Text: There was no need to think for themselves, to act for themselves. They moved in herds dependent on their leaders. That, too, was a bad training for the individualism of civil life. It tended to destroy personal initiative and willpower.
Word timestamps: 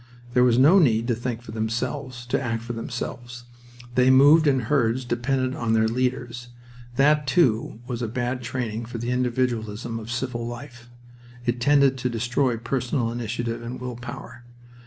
There 0.33 0.43
was 0.43 0.57
no 0.57 0.79
need 0.79 1.07
to 1.09 1.13
think 1.15 1.43
for 1.43 1.51
themselves, 1.51 2.25
to 2.25 2.41
act 2.41 2.63
for 2.63 2.73
themselves. 2.73 3.43
They 3.93 4.09
moved 4.09 4.47
in 4.47 4.61
herds 4.61 5.05
dependent 5.05 5.53
on 5.55 5.73
their 5.73 5.87
leaders. 5.87 6.47
That, 6.95 7.27
too, 7.27 7.81
was 7.85 8.01
a 8.01 8.07
bad 8.07 8.41
training 8.41 8.85
for 8.85 8.97
the 8.97 9.11
individualism 9.11 9.99
of 9.99 10.09
civil 10.09 10.43
life. 10.47 10.89
It 11.45 11.61
tended 11.61 11.99
to 11.99 12.09
destroy 12.09 12.57
personal 12.57 13.11
initiative 13.11 13.61
and 13.61 13.79
willpower. 13.79 14.43